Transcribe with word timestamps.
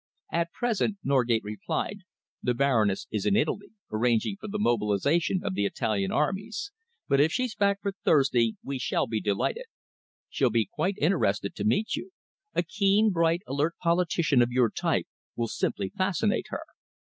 "At 0.31 0.51
present," 0.51 0.97
Norgate 1.03 1.43
replied, 1.43 1.99
"the 2.41 2.55
Baroness 2.55 3.05
is 3.11 3.27
in 3.27 3.35
Italy, 3.35 3.69
arranging 3.91 4.35
for 4.41 4.47
the 4.47 4.57
mobilisation 4.57 5.41
of 5.43 5.53
the 5.53 5.63
Italian 5.67 6.11
armies, 6.11 6.71
but 7.07 7.21
if 7.21 7.31
she's 7.31 7.53
back 7.53 7.83
for 7.83 7.91
Thursday, 7.91 8.55
we 8.63 8.79
shall 8.79 9.05
be 9.05 9.21
delighted. 9.21 9.65
She'll 10.27 10.49
be 10.49 10.65
quite 10.65 10.97
interested 10.99 11.53
to 11.53 11.65
meet 11.65 11.95
you. 11.95 12.09
A 12.55 12.63
keen, 12.63 13.11
bright, 13.11 13.41
alert 13.45 13.75
politician 13.79 14.41
of 14.41 14.49
your 14.49 14.71
type 14.71 15.05
will 15.35 15.47
simply 15.47 15.89
fascinate 15.95 16.47
her." 16.49 16.63